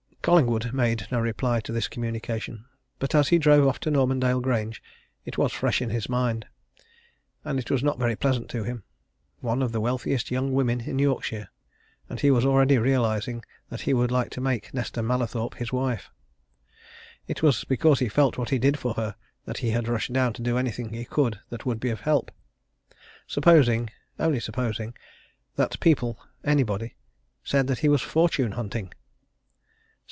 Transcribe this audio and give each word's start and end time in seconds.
Collingwood 0.23 0.71
made 0.71 1.07
no 1.11 1.19
reply 1.19 1.61
to 1.61 1.71
this 1.71 1.87
communication. 1.87 2.65
But 2.99 3.15
as 3.15 3.29
he 3.29 3.39
drove 3.39 3.65
off 3.67 3.79
to 3.79 3.89
Normandale 3.89 4.39
Grange, 4.39 4.83
it 5.25 5.39
was 5.39 5.51
fresh 5.51 5.81
in 5.81 5.89
his 5.89 6.07
mind. 6.07 6.45
And 7.43 7.57
it 7.57 7.71
was 7.71 7.81
not 7.81 7.97
very 7.97 8.15
pleasant 8.15 8.47
to 8.51 8.63
him. 8.63 8.83
One 9.39 9.63
of 9.63 9.71
the 9.71 9.81
wealthiest 9.81 10.29
young 10.29 10.53
women 10.53 10.81
in 10.81 10.99
Yorkshire! 10.99 11.49
and 12.07 12.19
he 12.19 12.29
was 12.29 12.45
already 12.45 12.77
realizing 12.77 13.43
that 13.69 13.81
he 13.81 13.95
would 13.95 14.11
like 14.11 14.29
to 14.37 14.41
make 14.41 14.71
Nesta 14.75 15.01
Mallathorpe 15.01 15.55
his 15.55 15.73
wife: 15.73 16.11
it 17.27 17.41
was 17.41 17.63
because 17.63 17.97
he 17.97 18.07
felt 18.07 18.37
what 18.37 18.51
he 18.51 18.59
did 18.59 18.77
for 18.77 18.93
her 18.93 19.15
that 19.45 19.57
he 19.57 19.71
had 19.71 19.87
rushed 19.87 20.13
down 20.13 20.33
to 20.33 20.43
do 20.43 20.55
anything 20.55 20.89
he 20.93 21.03
could 21.03 21.39
that 21.49 21.65
would 21.65 21.79
be 21.79 21.89
of 21.89 22.01
help. 22.01 22.29
Supposing 23.25 23.89
only 24.19 24.39
supposing 24.39 24.93
that 25.55 25.79
people 25.79 26.19
anybody 26.43 26.95
said 27.43 27.65
that 27.65 27.79
he 27.79 27.89
was 27.89 28.03
fortune 28.03 28.51
hunting! 28.51 28.93